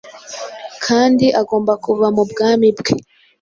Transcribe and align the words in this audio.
kandi 0.85 1.25
agomba 1.41 1.73
kuva 1.83 2.05
mubwami 2.15 2.67
bwe 2.77 2.93